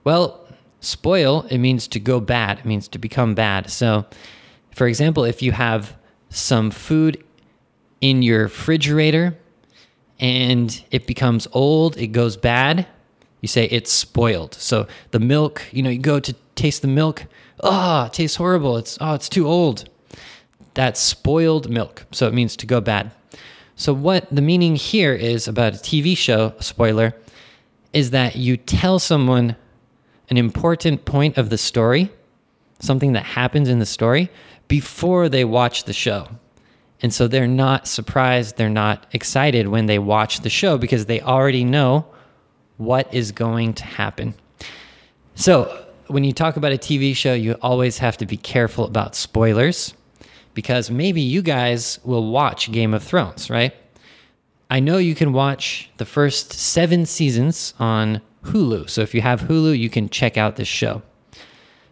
Well, 0.02 0.46
spoil, 0.80 1.42
it 1.50 1.58
means 1.58 1.86
to 1.88 2.00
go 2.00 2.20
bad, 2.20 2.60
it 2.60 2.64
means 2.64 2.88
to 2.88 2.98
become 2.98 3.34
bad. 3.34 3.70
So, 3.70 4.06
for 4.74 4.86
example, 4.86 5.24
if 5.24 5.42
you 5.42 5.52
have 5.52 5.94
some 6.30 6.70
food 6.70 7.22
in 8.00 8.22
your 8.22 8.44
refrigerator 8.44 9.36
and 10.18 10.82
it 10.90 11.06
becomes 11.06 11.46
old, 11.52 11.98
it 11.98 12.08
goes 12.08 12.38
bad, 12.38 12.86
you 13.42 13.48
say 13.48 13.66
it's 13.66 13.92
spoiled. 13.92 14.54
So 14.54 14.86
the 15.10 15.20
milk, 15.20 15.62
you 15.70 15.82
know, 15.82 15.90
you 15.90 15.98
go 15.98 16.18
to 16.18 16.34
taste 16.54 16.80
the 16.80 16.88
milk, 16.88 17.26
oh, 17.60 18.04
it 18.04 18.14
tastes 18.14 18.38
horrible. 18.38 18.78
It's 18.78 18.96
oh, 19.02 19.12
it's 19.12 19.28
too 19.28 19.46
old. 19.46 19.86
That's 20.72 20.98
spoiled 20.98 21.68
milk. 21.68 22.06
So 22.10 22.26
it 22.26 22.32
means 22.32 22.56
to 22.56 22.66
go 22.66 22.80
bad. 22.80 23.10
So 23.76 23.92
what 23.92 24.28
the 24.30 24.42
meaning 24.42 24.76
here 24.76 25.12
is 25.12 25.48
about 25.48 25.74
a 25.74 25.78
TV 25.78 26.16
show, 26.16 26.54
spoiler, 26.60 27.14
is 27.92 28.10
that 28.10 28.36
you 28.36 28.56
tell 28.56 28.98
someone 28.98 29.56
an 30.30 30.36
important 30.36 31.04
point 31.04 31.36
of 31.36 31.50
the 31.50 31.58
story, 31.58 32.10
something 32.78 33.12
that 33.12 33.24
happens 33.24 33.68
in 33.68 33.78
the 33.78 33.86
story 33.86 34.30
before 34.68 35.28
they 35.28 35.44
watch 35.44 35.84
the 35.84 35.92
show. 35.92 36.28
And 37.02 37.12
so 37.12 37.28
they're 37.28 37.46
not 37.46 37.86
surprised, 37.86 38.56
they're 38.56 38.70
not 38.70 39.06
excited 39.12 39.68
when 39.68 39.86
they 39.86 39.98
watch 39.98 40.40
the 40.40 40.50
show 40.50 40.78
because 40.78 41.06
they 41.06 41.20
already 41.20 41.64
know 41.64 42.06
what 42.76 43.12
is 43.12 43.32
going 43.32 43.74
to 43.74 43.84
happen. 43.84 44.34
So, 45.34 45.80
when 46.06 46.22
you 46.22 46.32
talk 46.32 46.56
about 46.56 46.72
a 46.72 46.78
TV 46.78 47.16
show, 47.16 47.32
you 47.32 47.54
always 47.62 47.98
have 47.98 48.18
to 48.18 48.26
be 48.26 48.36
careful 48.36 48.84
about 48.84 49.14
spoilers 49.14 49.94
because 50.54 50.90
maybe 50.90 51.20
you 51.20 51.42
guys 51.42 51.98
will 52.04 52.30
watch 52.30 52.72
Game 52.72 52.94
of 52.94 53.02
Thrones, 53.02 53.50
right? 53.50 53.74
I 54.70 54.80
know 54.80 54.98
you 54.98 55.14
can 55.14 55.32
watch 55.32 55.90
the 55.98 56.06
first 56.06 56.52
seven 56.52 57.06
seasons 57.06 57.74
on 57.78 58.20
Hulu. 58.44 58.88
So, 58.88 59.02
if 59.02 59.14
you 59.14 59.20
have 59.20 59.42
Hulu, 59.42 59.78
you 59.78 59.90
can 59.90 60.08
check 60.08 60.36
out 60.36 60.56
this 60.56 60.68
show. 60.68 61.02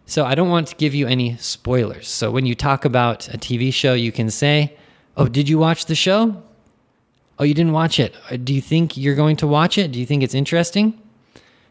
So, 0.05 0.25
I 0.25 0.35
don't 0.35 0.49
want 0.49 0.67
to 0.67 0.75
give 0.75 0.95
you 0.95 1.07
any 1.07 1.37
spoilers. 1.37 2.07
So, 2.07 2.31
when 2.31 2.45
you 2.45 2.55
talk 2.55 2.85
about 2.85 3.27
a 3.33 3.37
TV 3.37 3.73
show, 3.73 3.93
you 3.93 4.11
can 4.11 4.29
say, 4.29 4.75
Oh, 5.15 5.27
did 5.27 5.47
you 5.47 5.59
watch 5.59 5.85
the 5.85 5.95
show? 5.95 6.41
Oh, 7.37 7.43
you 7.43 7.53
didn't 7.53 7.73
watch 7.73 7.99
it. 7.99 8.15
Uh, 8.29 8.37
do 8.37 8.53
you 8.53 8.61
think 8.61 8.97
you're 8.97 9.15
going 9.15 9.35
to 9.37 9.47
watch 9.47 9.77
it? 9.77 9.91
Do 9.91 9.99
you 9.99 10.05
think 10.05 10.23
it's 10.23 10.33
interesting? 10.33 10.99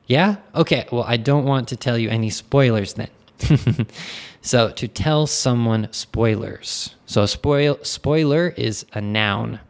Yeah? 0.06 0.36
Okay. 0.54 0.86
Well, 0.92 1.04
I 1.04 1.16
don't 1.16 1.44
want 1.44 1.68
to 1.68 1.76
tell 1.76 1.98
you 1.98 2.08
any 2.08 2.30
spoilers 2.30 2.94
then. 2.94 3.08
so, 4.42 4.70
to 4.70 4.88
tell 4.88 5.26
someone 5.26 5.88
spoilers. 5.92 6.94
So, 7.06 7.26
spoil 7.26 7.78
spoiler 7.82 8.48
is 8.56 8.86
a 8.92 9.00
noun 9.00 9.60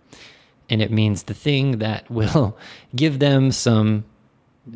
and 0.69 0.81
it 0.81 0.91
means 0.91 1.25
the 1.25 1.35
thing 1.35 1.79
that 1.79 2.11
will 2.11 2.57
give 2.97 3.19
them 3.19 3.53
some 3.53 4.05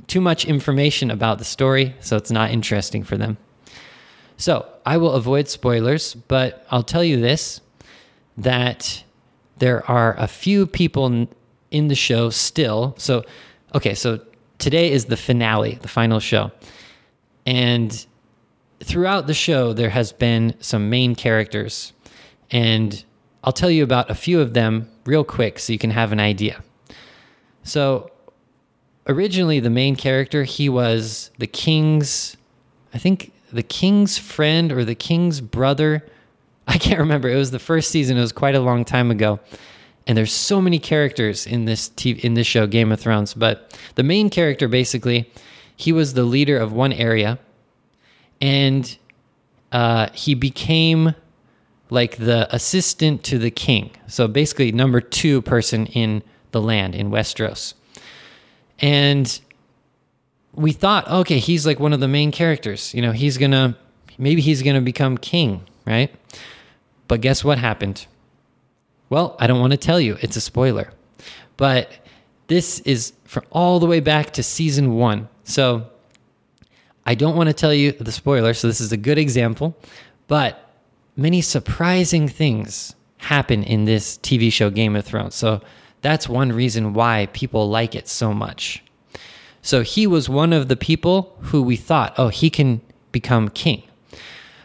too 0.06 0.20
much 0.20 0.44
information 0.44 1.10
about 1.10 1.38
the 1.38 1.44
story, 1.44 1.94
so 2.00 2.16
it's 2.16 2.30
not 2.30 2.50
interesting 2.50 3.04
for 3.04 3.16
them. 3.16 3.36
So, 4.36 4.66
I 4.84 4.96
will 4.98 5.12
avoid 5.12 5.48
spoilers, 5.48 6.14
but 6.14 6.66
I'll 6.70 6.82
tell 6.82 7.04
you 7.04 7.20
this 7.20 7.60
that 8.38 9.02
there 9.58 9.88
are 9.90 10.14
a 10.18 10.28
few 10.28 10.66
people 10.66 11.28
in 11.70 11.88
the 11.88 11.94
show 11.94 12.30
still. 12.30 12.94
So, 12.98 13.24
okay, 13.74 13.94
so 13.94 14.20
today 14.58 14.90
is 14.90 15.06
the 15.06 15.16
finale, 15.16 15.78
the 15.80 15.88
final 15.88 16.20
show. 16.20 16.52
And 17.44 18.06
throughout 18.80 19.26
the 19.26 19.34
show, 19.34 19.72
there 19.72 19.90
has 19.90 20.12
been 20.12 20.54
some 20.60 20.90
main 20.90 21.14
characters. 21.14 21.92
And 22.50 23.04
I'll 23.44 23.52
tell 23.52 23.70
you 23.70 23.82
about 23.82 24.10
a 24.10 24.14
few 24.14 24.40
of 24.40 24.54
them 24.54 24.88
real 25.04 25.24
quick 25.24 25.58
so 25.58 25.72
you 25.72 25.78
can 25.78 25.90
have 25.90 26.12
an 26.12 26.20
idea. 26.20 26.62
So, 27.62 28.10
originally, 29.08 29.60
the 29.60 29.70
main 29.70 29.96
character, 29.96 30.44
he 30.44 30.68
was 30.68 31.30
the 31.38 31.46
king's, 31.46 32.36
I 32.94 32.98
think, 32.98 33.32
the 33.52 33.62
king's 33.62 34.18
friend 34.18 34.72
or 34.72 34.84
the 34.84 34.94
king's 34.94 35.40
brother 35.40 36.04
I 36.68 36.78
can't 36.78 36.98
remember. 36.98 37.28
It 37.28 37.36
was 37.36 37.52
the 37.52 37.58
first 37.58 37.90
season. 37.90 38.16
It 38.16 38.20
was 38.20 38.32
quite 38.32 38.54
a 38.54 38.60
long 38.60 38.84
time 38.84 39.10
ago. 39.10 39.38
And 40.06 40.16
there's 40.16 40.32
so 40.32 40.60
many 40.60 40.78
characters 40.78 41.46
in 41.46 41.64
this 41.64 41.88
TV, 41.90 42.20
in 42.20 42.34
this 42.34 42.46
show, 42.46 42.66
Game 42.66 42.92
of 42.92 43.00
Thrones. 43.00 43.34
But 43.34 43.78
the 43.94 44.02
main 44.02 44.30
character, 44.30 44.68
basically, 44.68 45.30
he 45.76 45.92
was 45.92 46.14
the 46.14 46.22
leader 46.22 46.58
of 46.58 46.72
one 46.72 46.92
area, 46.92 47.38
and 48.40 48.96
uh, 49.72 50.08
he 50.12 50.34
became 50.34 51.14
like 51.90 52.16
the 52.16 52.52
assistant 52.54 53.22
to 53.24 53.38
the 53.38 53.50
king. 53.50 53.90
So 54.06 54.28
basically, 54.28 54.72
number 54.72 55.00
two 55.00 55.42
person 55.42 55.86
in 55.86 56.22
the 56.50 56.60
land 56.60 56.94
in 56.94 57.10
Westeros. 57.10 57.74
And 58.78 59.40
we 60.52 60.72
thought, 60.72 61.08
okay, 61.08 61.38
he's 61.38 61.66
like 61.66 61.78
one 61.78 61.92
of 61.92 62.00
the 62.00 62.08
main 62.08 62.30
characters. 62.32 62.94
You 62.94 63.02
know, 63.02 63.12
he's 63.12 63.38
gonna 63.38 63.76
maybe 64.18 64.40
he's 64.40 64.62
gonna 64.62 64.80
become 64.80 65.18
king, 65.18 65.64
right? 65.86 66.12
But 67.08 67.20
guess 67.20 67.44
what 67.44 67.58
happened? 67.58 68.06
Well, 69.08 69.36
I 69.38 69.46
don't 69.46 69.60
want 69.60 69.72
to 69.72 69.76
tell 69.76 70.00
you. 70.00 70.16
It's 70.20 70.36
a 70.36 70.40
spoiler. 70.40 70.90
But 71.56 71.92
this 72.48 72.80
is 72.80 73.12
from 73.24 73.44
all 73.50 73.78
the 73.78 73.86
way 73.86 74.00
back 74.00 74.32
to 74.32 74.42
season 74.42 74.94
one. 74.94 75.28
So 75.44 75.86
I 77.06 77.14
don't 77.14 77.36
want 77.36 77.48
to 77.48 77.52
tell 77.52 77.72
you 77.72 77.92
the 77.92 78.10
spoiler, 78.10 78.52
so 78.52 78.66
this 78.66 78.80
is 78.80 78.90
a 78.90 78.96
good 78.96 79.16
example, 79.16 79.76
but 80.26 80.72
many 81.16 81.40
surprising 81.40 82.26
things 82.26 82.96
happen 83.18 83.62
in 83.62 83.84
this 83.84 84.18
TV 84.18 84.52
show 84.52 84.70
Game 84.70 84.96
of 84.96 85.04
Thrones. 85.04 85.36
So 85.36 85.62
that's 86.02 86.28
one 86.28 86.52
reason 86.52 86.94
why 86.94 87.28
people 87.32 87.70
like 87.70 87.94
it 87.94 88.08
so 88.08 88.34
much. 88.34 88.82
So 89.62 89.82
he 89.82 90.06
was 90.06 90.28
one 90.28 90.52
of 90.52 90.68
the 90.68 90.76
people 90.76 91.36
who 91.42 91.62
we 91.62 91.76
thought, 91.76 92.14
oh, 92.18 92.28
he 92.28 92.50
can 92.50 92.80
become 93.12 93.48
king. 93.48 93.84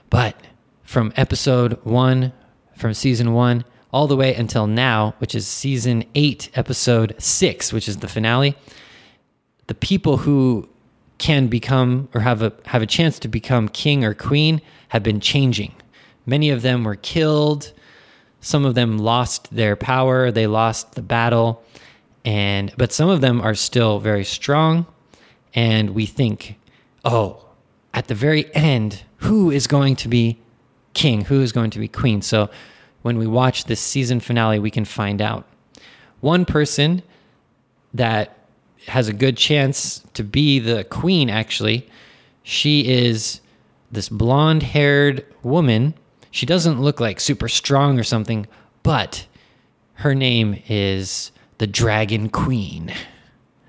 But 0.10 0.36
from 0.84 1.14
episode 1.16 1.80
one, 1.84 2.34
from 2.76 2.94
season 2.96 3.34
one, 3.34 3.66
all 3.94 4.08
the 4.08 4.16
way 4.16 4.34
until 4.34 4.68
now, 4.68 5.14
which 5.20 5.36
is 5.36 5.48
season 5.48 6.06
eight, 6.16 6.50
episode 6.56 7.16
six, 7.20 7.72
which 7.72 7.88
is 7.88 7.98
the 7.98 8.08
finale, 8.08 8.56
the 9.68 9.76
people 9.76 10.18
who 10.18 10.68
can 11.22 11.46
become 11.46 12.10
or 12.16 12.22
have 12.22 12.42
a 12.42 12.52
have 12.66 12.82
a 12.82 12.88
chance 12.88 13.20
to 13.20 13.28
become 13.28 13.70
king 13.70 14.04
or 14.04 14.16
queen 14.16 14.60
have 14.88 15.04
been 15.04 15.20
changing. 15.20 15.72
Many 16.26 16.50
of 16.50 16.64
them 16.64 16.84
were 16.84 16.96
killed. 16.96 17.72
Some 18.42 18.66
of 18.66 18.74
them 18.74 18.98
lost 18.98 19.56
their 19.56 19.76
power. 19.76 20.32
They 20.32 20.48
lost 20.48 20.96
the 20.96 21.04
battle, 21.04 21.64
and 22.26 22.74
but 22.76 22.92
some 22.92 23.08
of 23.08 23.22
them 23.22 23.40
are 23.40 23.54
still 23.54 24.00
very 24.00 24.26
strong. 24.26 24.88
And 25.54 25.92
we 25.92 26.08
think, 26.08 26.56
oh, 27.06 27.46
at 27.94 28.08
the 28.08 28.16
very 28.16 28.54
end, 28.56 29.04
who 29.18 29.52
is 29.52 29.68
going 29.68 29.98
to 29.98 30.08
be 30.08 30.40
king? 30.96 31.26
Who 31.26 31.42
is 31.42 31.52
going 31.52 31.70
to 31.70 31.80
be 31.80 31.88
queen? 31.88 32.24
So 32.24 32.50
when 33.04 33.20
we 33.20 33.28
watch 33.28 33.66
this 33.66 33.80
season 33.80 34.22
finale, 34.22 34.58
we 34.58 34.72
can 34.72 34.86
find 34.86 35.22
out. 35.22 35.46
One 36.20 36.46
person 36.46 37.04
that 37.94 38.41
has 38.88 39.08
a 39.08 39.14
good 39.14 39.38
chance 39.38 40.04
to 40.14 40.24
be 40.24 40.60
the 40.60 40.84
queen, 40.86 41.30
actually, 41.30 41.88
she 42.44 42.88
is 42.88 43.42
this 43.92 44.10
blonde 44.10 44.64
haired 44.64 45.26
woman. 45.44 45.94
She 46.32 46.46
doesn't 46.46 46.82
look 46.82 47.00
like 47.00 47.20
super 47.20 47.48
strong 47.48 48.00
or 48.00 48.04
something, 48.04 48.48
but 48.84 49.28
her 49.96 50.16
name 50.16 50.62
is 50.68 51.32
the 51.60 51.68
Dragon 51.68 52.30
Queen. 52.30 52.94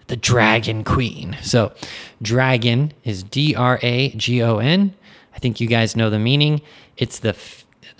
The 0.06 0.16
Dragon 0.16 0.84
Queen. 0.84 1.36
So, 1.42 1.72
dragon 2.20 2.92
is 3.04 3.22
D 3.22 3.54
R 3.54 3.78
A 3.82 4.10
G 4.10 4.42
O 4.42 4.58
N. 4.58 4.94
I 5.34 5.38
think 5.38 5.60
you 5.60 5.66
guys 5.66 5.96
know 5.96 6.10
the 6.10 6.18
meaning. 6.18 6.60
It's 6.96 7.18
the 7.18 7.36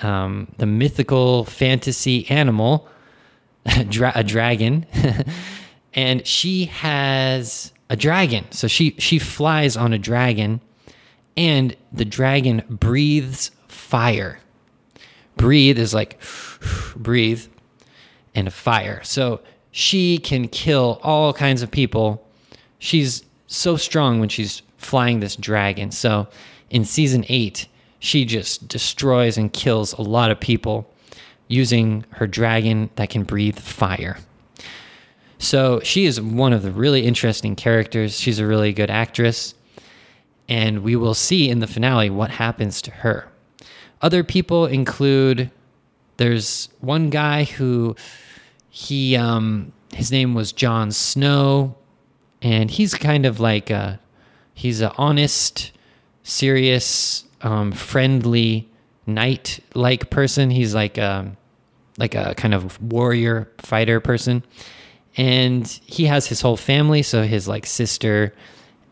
um, 0.01 0.53
the 0.59 0.67
mythical 0.67 1.45
fantasy 1.45 2.29
animal, 2.31 2.89
dra- 3.89 4.13
a 4.15 4.25
dragon, 4.25 4.87
and 5.95 6.27
she 6.27 6.67
has 6.67 7.73
a 7.91 7.97
dragon. 7.97 8.47
So 8.51 8.69
she 8.69 8.95
she 8.99 9.19
flies 9.19 9.77
on 9.77 9.93
a 9.93 9.99
dragon, 9.99 10.61
and 11.37 11.77
the 11.93 12.05
dragon 12.05 12.63
breathes 12.69 13.51
fire. 13.69 14.39
Breathe 15.37 15.79
is 15.79 15.93
like 15.95 16.21
breathe, 16.97 17.47
and 18.35 18.53
fire. 18.53 19.01
So 19.05 19.41
she 19.71 20.19
can 20.19 20.49
kill 20.49 21.01
all 21.03 21.33
kinds 21.33 21.63
of 21.63 21.71
people. 21.71 22.27
She's 22.79 23.25
so 23.47 23.77
strong 23.77 24.21
when 24.21 24.29
she's 24.29 24.63
flying 24.77 25.21
this 25.21 25.37
dragon. 25.37 25.91
So 25.91 26.29
in 26.71 26.85
season 26.85 27.25
eight, 27.29 27.69
she 27.99 28.25
just 28.25 28.69
destroys 28.69 29.39
and 29.39 29.53
kills 29.53 29.93
a 29.93 30.03
lot 30.03 30.31
of 30.31 30.41
people 30.41 30.91
using 31.49 32.05
her 32.11 32.27
dragon 32.27 32.91
that 32.97 33.11
can 33.11 33.23
breathe 33.23 33.59
fire. 33.59 34.19
So 35.43 35.81
she 35.81 36.05
is 36.05 36.21
one 36.21 36.53
of 36.53 36.63
the 36.63 36.71
really 36.71 37.05
interesting 37.05 37.57
characters. 37.57 38.19
She's 38.19 38.39
a 38.39 38.47
really 38.47 38.73
good 38.73 38.91
actress. 38.91 39.55
And 40.49 40.85
we 40.85 40.95
will 40.95 41.15
see 41.15 41.51
in 41.51 41.59
the 41.59 41.67
finale 41.67 42.11
what 42.11 42.31
happens 42.31 42.81
to 42.83 42.91
her. 42.91 43.29
Other 44.01 44.23
people 44.23 44.67
include 44.67 45.51
there's 46.17 46.69
one 46.81 47.11
guy 47.11 47.45
who 47.45 47.97
he 48.71 49.17
um 49.17 49.73
his 49.93 50.13
name 50.13 50.35
was 50.35 50.53
Jon 50.53 50.93
Snow 50.93 51.77
and 52.41 52.71
he's 52.71 52.95
kind 52.95 53.27
of 53.27 53.41
like 53.41 53.69
a 53.69 54.01
he's 54.55 54.81
an 54.81 54.93
honest, 54.97 55.73
serious 56.23 57.25
um, 57.41 57.73
friendly 57.73 58.69
knight 59.07 59.59
like 59.75 60.09
person. 60.09 60.51
He's 60.51 60.75
like 60.75 60.99
um, 60.99 61.37
like 61.99 62.15
a 62.15 62.35
kind 62.37 62.55
of 62.55 62.81
warrior 62.81 63.51
fighter 63.59 63.99
person, 64.01 64.45
and 65.17 65.67
he 65.87 66.07
has 66.07 66.27
his 66.27 66.41
whole 66.41 66.57
family. 66.57 67.03
So 67.03 67.23
his 67.23 67.49
like 67.49 67.67
sister 67.67 68.35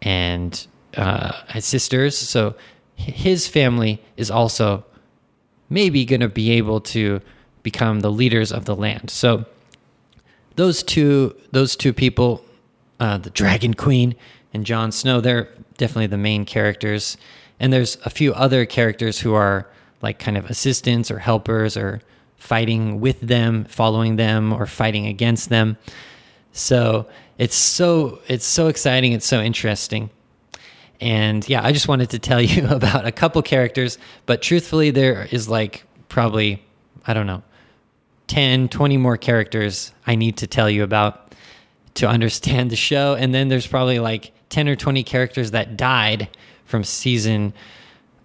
and 0.03 0.67
uh, 0.97 1.33
his 1.49 1.65
sisters. 1.65 2.17
So 2.17 2.55
his 2.95 3.49
family 3.49 4.03
is 4.17 4.31
also 4.31 4.85
maybe 5.69 6.05
going 6.05 6.21
to 6.21 6.29
be 6.29 6.51
able 6.53 6.81
to 6.81 7.21
become 7.63 8.01
the 8.01 8.11
leaders 8.11 8.53
of 8.53 8.65
the 8.65 8.77
land. 8.77 9.11
So 9.11 9.45
those 10.57 10.83
two 10.83 11.37
those 11.53 11.77
two 11.77 11.93
people, 11.93 12.45
uh, 12.99 13.19
the 13.19 13.31
Dragon 13.31 13.75
Queen 13.75 14.15
and 14.53 14.67
Jon 14.67 14.93
Snow, 14.93 15.21
they're 15.21 15.49
definitely 15.77 16.09
the 16.09 16.19
main 16.19 16.45
characters 16.45 17.17
and 17.61 17.73
there's 17.73 17.99
a 18.05 18.11
few 18.11 18.33
other 18.33 18.65
characters 18.65 19.21
who 19.21 19.35
are 19.35 19.69
like 20.03 20.19
kind 20.19 20.39
of 20.39 20.47
assistants 20.47 21.11
or 21.11 21.19
helpers 21.19 21.77
or 21.77 22.01
fighting 22.39 23.01
with 23.01 23.21
them, 23.21 23.67
following 23.67 24.17
them, 24.17 24.51
or 24.51 24.67
fighting 24.67 25.07
against 25.07 25.51
them. 25.51 25.77
So 26.53 27.07
it's 27.39 27.57
so 27.57 28.21
it's 28.29 28.45
so 28.45 28.69
exciting. 28.69 29.13
It's 29.13 29.27
so 29.27 29.41
interesting. 29.41 30.11
And 31.01 31.49
yeah, 31.49 31.65
I 31.65 31.73
just 31.73 31.89
wanted 31.89 32.11
to 32.11 32.19
tell 32.19 32.41
you 32.43 32.69
about 32.69 33.07
a 33.07 33.13
couple 33.13 33.41
characters, 33.43 33.99
but 34.27 34.43
truthfully, 34.43 34.91
there 34.91 35.27
is 35.31 35.49
like 35.49 35.85
probably, 36.09 36.63
I 37.07 37.15
don't 37.15 37.27
know, 37.27 37.43
10, 38.27 38.69
20 38.69 38.97
more 38.97 39.17
characters 39.17 39.93
I 40.07 40.15
need 40.15 40.37
to 40.39 40.47
tell 40.47 40.69
you 40.71 40.83
about 40.83 41.35
to 41.95 42.09
understand 42.09 42.71
the 42.71 42.77
show. 42.77 43.15
And 43.15 43.35
then 43.35 43.49
there's 43.49 43.67
probably 43.67 43.99
like 43.99 44.33
10 44.51 44.69
or 44.69 44.77
20 44.77 45.03
characters 45.03 45.51
that 45.53 45.77
died 45.77 46.29
from 46.65 46.85
season 46.85 47.53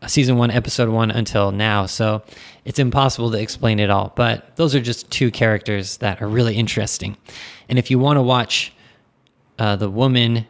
season 0.08 0.38
one, 0.38 0.52
episode 0.52 0.90
one 0.90 1.12
until 1.12 1.52
now. 1.52 1.86
So 1.86 2.24
it's 2.64 2.80
impossible 2.80 3.32
to 3.32 3.40
explain 3.40 3.80
it 3.80 3.90
all. 3.90 4.14
But 4.16 4.56
those 4.56 4.76
are 4.76 4.82
just 4.82 5.10
two 5.12 5.32
characters 5.32 5.98
that 5.98 6.22
are 6.22 6.28
really 6.28 6.56
interesting. 6.56 7.18
And 7.70 7.80
if 7.80 7.90
you 7.90 8.00
want 8.00 8.18
to 8.18 8.22
watch 8.22 8.74
uh, 9.60 9.76
the 9.76 9.90
woman, 9.90 10.46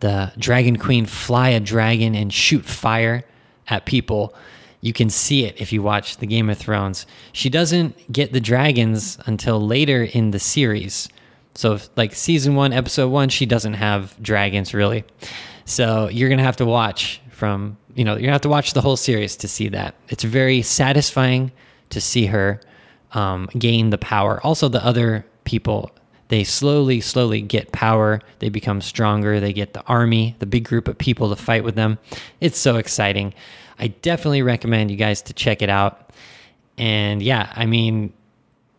the 0.00 0.32
dragon 0.38 0.76
queen, 0.76 1.06
fly 1.06 1.50
a 1.50 1.60
dragon 1.60 2.14
and 2.14 2.32
shoot 2.32 2.64
fire 2.64 3.24
at 3.68 3.86
people, 3.86 4.34
you 4.80 4.92
can 4.92 5.08
see 5.08 5.44
it 5.46 5.58
if 5.58 5.72
you 5.72 5.82
watch 5.82 6.18
the 6.18 6.26
Game 6.26 6.50
of 6.50 6.58
Thrones. 6.58 7.06
She 7.32 7.48
doesn't 7.48 8.12
get 8.12 8.32
the 8.32 8.40
dragons 8.40 9.18
until 9.24 9.58
later 9.58 10.04
in 10.04 10.30
the 10.30 10.38
series. 10.38 11.08
So, 11.54 11.78
like 11.96 12.14
season 12.14 12.54
one, 12.54 12.72
episode 12.72 13.08
one, 13.08 13.30
she 13.30 13.46
doesn't 13.46 13.74
have 13.74 14.14
dragons 14.20 14.74
really. 14.74 15.04
So, 15.64 16.08
you're 16.08 16.28
going 16.28 16.38
to 16.38 16.44
have 16.44 16.58
to 16.58 16.66
watch 16.66 17.22
from 17.44 17.76
you 17.94 18.04
know 18.06 18.16
you 18.16 18.30
have 18.30 18.40
to 18.40 18.48
watch 18.48 18.72
the 18.72 18.80
whole 18.80 18.96
series 18.96 19.36
to 19.36 19.48
see 19.48 19.68
that. 19.68 19.94
It's 20.08 20.24
very 20.24 20.62
satisfying 20.62 21.52
to 21.90 22.00
see 22.00 22.24
her 22.26 22.58
um, 23.12 23.50
gain 23.58 23.90
the 23.90 23.98
power. 23.98 24.40
Also, 24.42 24.68
the 24.70 24.82
other 24.82 25.26
people 25.44 25.90
they 26.28 26.42
slowly, 26.42 27.02
slowly 27.02 27.42
get 27.42 27.70
power. 27.70 28.22
They 28.38 28.48
become 28.48 28.80
stronger. 28.80 29.40
They 29.40 29.52
get 29.52 29.74
the 29.74 29.82
army, 29.82 30.36
the 30.38 30.46
big 30.46 30.64
group 30.64 30.88
of 30.88 30.96
people 30.96 31.28
to 31.28 31.36
fight 31.36 31.64
with 31.64 31.74
them. 31.74 31.98
It's 32.40 32.58
so 32.58 32.76
exciting. 32.76 33.34
I 33.78 33.88
definitely 33.88 34.40
recommend 34.40 34.90
you 34.90 34.96
guys 34.96 35.20
to 35.22 35.34
check 35.34 35.60
it 35.60 35.68
out. 35.68 36.14
And 36.78 37.22
yeah, 37.22 37.52
I 37.54 37.66
mean, 37.66 38.14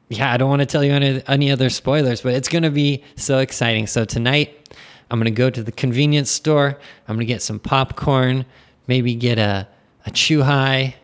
yeah, 0.09 0.33
I 0.33 0.37
don't 0.37 0.49
want 0.49 0.63
to 0.63 0.65
tell 0.65 0.83
you 0.83 0.91
any, 0.91 1.21
any 1.27 1.51
other 1.51 1.69
spoilers, 1.69 2.21
but 2.21 2.33
it's 2.33 2.49
going 2.49 2.63
to 2.63 2.71
be 2.71 3.03
so 3.15 3.37
exciting. 3.37 3.85
So 3.85 4.05
tonight, 4.05 4.75
I'm 5.09 5.19
going 5.19 5.25
to 5.25 5.31
go 5.31 5.49
to 5.49 5.63
the 5.63 5.71
convenience 5.71 6.31
store. 6.31 6.77
I'm 7.07 7.15
going 7.15 7.27
to 7.27 7.33
get 7.33 7.41
some 7.41 7.59
popcorn, 7.59 8.45
maybe 8.87 9.15
get 9.15 9.37
a, 9.37 9.67
a 10.05 10.11
Chu-Hi, 10.11 10.95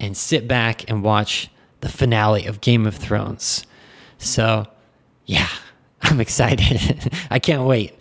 and 0.00 0.16
sit 0.16 0.46
back 0.46 0.88
and 0.90 1.02
watch 1.02 1.48
the 1.80 1.88
finale 1.88 2.46
of 2.46 2.60
Game 2.60 2.86
of 2.86 2.96
Thrones. 2.96 3.64
So, 4.18 4.66
yeah, 5.26 5.48
I'm 6.02 6.20
excited. 6.20 7.12
I 7.30 7.38
can't 7.38 7.64
wait. 7.64 7.94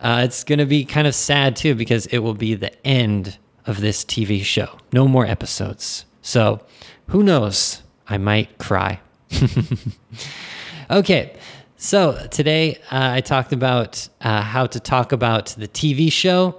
Uh, 0.00 0.22
it's 0.24 0.44
going 0.44 0.58
to 0.58 0.66
be 0.66 0.84
kind 0.84 1.06
of 1.06 1.14
sad 1.14 1.56
too 1.56 1.74
because 1.74 2.06
it 2.06 2.18
will 2.18 2.34
be 2.34 2.54
the 2.54 2.86
end 2.86 3.38
of 3.66 3.80
this 3.80 4.04
TV 4.04 4.42
show. 4.42 4.78
No 4.92 5.06
more 5.06 5.26
episodes. 5.26 6.06
So, 6.22 6.60
who 7.08 7.22
knows? 7.22 7.82
I 8.08 8.18
might 8.18 8.58
cry. 8.58 9.00
okay. 10.90 11.36
So 11.82 12.26
today 12.30 12.74
uh, 12.92 13.12
I 13.14 13.22
talked 13.22 13.54
about 13.54 14.06
uh, 14.20 14.42
how 14.42 14.66
to 14.66 14.78
talk 14.78 15.12
about 15.12 15.46
the 15.56 15.66
TV 15.66 16.12
show. 16.12 16.54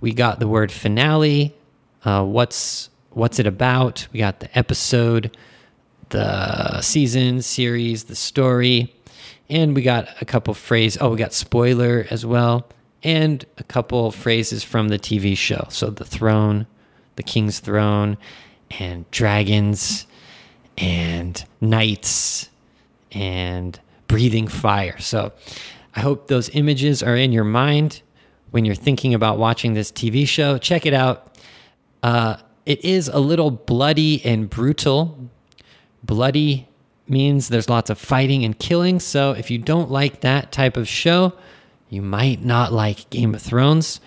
We 0.00 0.14
got 0.14 0.40
the 0.40 0.48
word 0.48 0.72
finale. 0.72 1.54
Uh, 2.06 2.24
what's 2.24 2.88
what's 3.10 3.38
it 3.38 3.46
about? 3.46 4.08
We 4.14 4.18
got 4.18 4.40
the 4.40 4.58
episode, 4.58 5.36
the 6.08 6.80
season, 6.80 7.42
series, 7.42 8.04
the 8.04 8.16
story, 8.16 8.94
And 9.50 9.76
we 9.76 9.82
got 9.82 10.08
a 10.22 10.24
couple 10.24 10.54
phrases. 10.54 11.02
Oh, 11.02 11.10
we 11.10 11.18
got 11.18 11.34
spoiler 11.34 12.06
as 12.08 12.24
well. 12.24 12.66
And 13.02 13.44
a 13.58 13.62
couple 13.64 14.10
phrases 14.10 14.64
from 14.64 14.88
the 14.88 14.98
TV 14.98 15.36
show. 15.36 15.66
So 15.68 15.90
the 15.90 16.06
throne, 16.06 16.66
the 17.16 17.22
king's 17.22 17.60
throne, 17.60 18.16
and 18.70 19.04
dragons, 19.10 20.06
and 20.78 21.44
knights, 21.60 22.48
and 23.12 23.78
breathing 24.10 24.48
fire. 24.48 24.98
So 24.98 25.32
I 25.94 26.00
hope 26.00 26.26
those 26.26 26.48
images 26.48 27.00
are 27.00 27.14
in 27.14 27.30
your 27.30 27.44
mind 27.44 28.02
when 28.50 28.64
you're 28.64 28.74
thinking 28.74 29.14
about 29.14 29.38
watching 29.38 29.74
this 29.74 29.92
TV 29.92 30.26
show. 30.26 30.58
Check 30.58 30.84
it 30.84 30.92
out. 30.92 31.38
Uh, 32.02 32.38
it 32.66 32.84
is 32.84 33.06
a 33.06 33.20
little 33.20 33.52
bloody 33.52 34.20
and 34.24 34.50
brutal. 34.50 35.30
Bloody 36.02 36.66
means 37.06 37.50
there's 37.50 37.68
lots 37.68 37.88
of 37.88 37.98
fighting 37.98 38.44
and 38.44 38.58
killing. 38.58 38.98
So 38.98 39.30
if 39.30 39.48
you 39.48 39.58
don't 39.58 39.92
like 39.92 40.22
that 40.22 40.50
type 40.50 40.76
of 40.76 40.88
show, 40.88 41.32
you 41.88 42.02
might 42.02 42.44
not 42.44 42.72
like 42.72 43.10
Game 43.10 43.32
of 43.32 43.40
Thrones. 43.40 44.00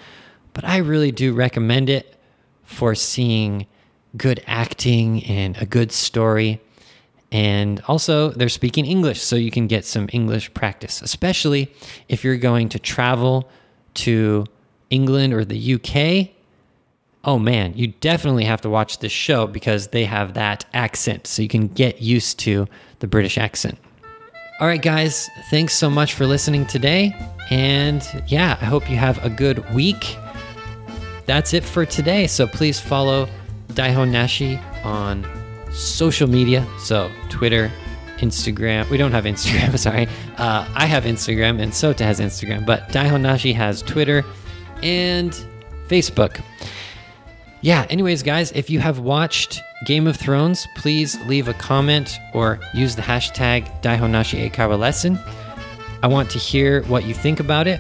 But 0.52 0.66
I 0.66 0.78
really 0.78 1.14
do 1.14 1.32
recommend 1.34 1.90
it 1.90 2.18
for 2.64 2.94
seeing 2.94 3.68
good 4.18 4.44
acting 4.48 5.24
and 5.24 5.56
a 5.58 5.66
good 5.66 5.94
story. 5.94 6.60
And 7.34 7.82
also, 7.88 8.30
they're 8.30 8.48
speaking 8.48 8.86
English, 8.86 9.20
so 9.20 9.36
you 9.36 9.50
can 9.50 9.66
get 9.66 9.86
some 9.86 10.08
English 10.14 10.54
practice, 10.54 11.02
especially 11.02 11.74
if 12.08 12.24
you're 12.24 12.38
going 12.38 12.70
to 12.70 12.80
travel 12.80 13.50
to 13.96 14.46
England 14.92 15.34
or 15.34 15.44
the 15.44 15.74
UK. 15.74 16.30
Oh 17.24 17.40
man, 17.40 17.74
you 17.76 17.88
definitely 17.88 18.44
have 18.44 18.62
to 18.62 18.70
watch 18.70 19.00
this 19.00 19.12
show 19.12 19.48
because 19.48 19.88
they 19.88 20.06
have 20.06 20.36
that 20.36 20.66
accent, 20.76 21.26
so 21.26 21.42
you 21.42 21.48
can 21.48 21.70
get 21.70 22.04
used 22.04 22.38
to 22.40 22.68
the 23.00 23.08
British 23.08 23.40
accent. 23.40 23.80
All 24.60 24.68
right, 24.68 24.82
guys, 24.82 25.28
thanks 25.50 25.74
so 25.74 25.90
much 25.90 26.14
for 26.14 26.28
listening 26.28 26.68
today. 26.68 27.16
And 27.50 28.08
yeah, 28.28 28.60
I 28.62 28.66
hope 28.66 28.88
you 28.92 28.98
have 28.98 29.24
a 29.26 29.30
good 29.30 29.74
week. 29.74 30.18
That's 31.26 31.56
it 31.56 31.64
for 31.64 31.84
today. 31.84 32.28
So 32.28 32.46
please 32.46 32.80
follow 32.80 33.28
Daihon 33.70 34.12
Nashi 34.12 34.60
on 34.84 35.26
social 35.74 36.30
media. 36.30 36.66
So 36.80 37.12
Twitter, 37.30 37.72
Instagram. 38.18 38.90
We 38.90 38.98
don't 38.98 39.12
have 39.12 39.26
Instagram, 39.26 39.78
sorry. 39.88 40.08
Uh, 40.38 40.68
I 40.76 40.86
have 40.86 41.04
Instagram 41.04 41.62
and 41.62 41.72
Sota 41.72 42.02
has 42.02 42.20
Instagram, 42.20 42.66
but 42.66 42.90
Daihon 42.90 43.22
Nashi 43.22 43.54
has 43.54 43.82
Twitter 43.82 44.24
and 44.82 45.32
Facebook. 45.88 46.42
Yeah, 47.62 47.86
anyways, 47.90 48.24
guys, 48.24 48.52
if 48.52 48.70
you 48.70 48.80
have 48.80 49.00
watched 49.00 49.62
Game 49.86 50.06
of 50.06 50.18
Thrones, 50.18 50.68
please 50.76 51.18
leave 51.28 51.48
a 51.48 51.54
comment 51.54 52.18
or 52.34 52.60
use 52.74 52.96
the 52.96 53.02
hashtag 53.02 53.82
Daihonashi 53.82 54.50
Eikaiwa 54.50 54.78
lesson. 54.78 55.18
I 56.02 56.08
want 56.08 56.30
to 56.32 56.40
hear 56.40 56.84
what 56.84 57.06
you 57.06 57.14
think 57.14 57.40
about 57.40 57.68
it. 57.68 57.80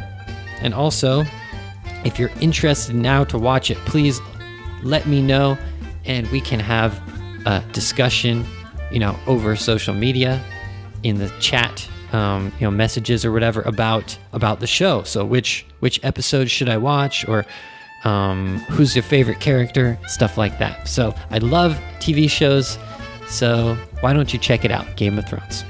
And 0.62 0.73
also, 0.73 1.25
if 2.06 2.17
you're 2.17 2.32
interested 2.39 2.95
now 2.95 3.25
to 3.25 3.38
watch 3.38 3.69
it, 3.69 3.77
please 3.79 4.21
let 4.84 5.06
me 5.06 5.21
know 5.21 5.58
and 6.06 6.29
we 6.32 6.39
can 6.39 6.62
have 6.62 7.01
a 7.45 7.63
discussion, 7.71 8.45
you 8.91 8.99
know, 8.99 9.17
over 9.27 9.56
social 9.56 9.93
media 9.93 10.43
in 11.03 11.17
the 11.17 11.29
chat, 11.39 11.88
um, 12.13 12.51
you 12.60 12.65
know, 12.65 12.71
messages 12.71 13.25
or 13.25 13.32
whatever 13.32 13.62
about 13.62 14.17
about 14.32 14.60
the 14.60 14.67
show. 14.67 15.03
So 15.03 15.25
which 15.25 15.65
which 15.79 15.99
episode 16.03 16.49
should 16.49 16.69
I 16.69 16.77
watch 16.77 17.27
or 17.27 17.45
um, 18.03 18.60
who's 18.69 18.95
your 18.95 19.03
favorite 19.03 19.39
character, 19.39 19.97
stuff 20.08 20.38
like 20.38 20.60
that. 20.60 20.88
So 20.88 21.15
I 21.29 21.38
love 21.38 21.73
TV 21.99 22.29
shows. 22.29 22.77
So 23.27 23.77
why 24.01 24.13
don't 24.13 24.34
you 24.34 24.39
check 24.39 24.65
it 24.65 24.71
out, 24.71 24.97
Game 24.97 25.17
of 25.17 25.27
Thrones? 25.27 25.63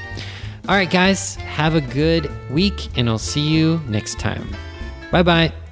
All 0.68 0.76
right, 0.76 0.90
guys, 0.90 1.36
have 1.36 1.76
a 1.76 1.82
good 1.82 2.32
week, 2.50 2.98
and 2.98 3.10
I'll 3.10 3.18
see 3.18 3.48
you 3.48 3.82
next 3.88 4.20
time. 4.20 4.48
Bye 5.12 5.24
bye. 5.24 5.63